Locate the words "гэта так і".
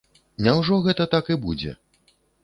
0.87-1.37